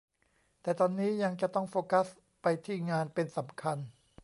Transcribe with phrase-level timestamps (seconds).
[0.61, 2.07] แต่ตอนนี้ยังจะต้องโฟกัส
[2.41, 3.77] ไปที่งานเป็นสำคัญ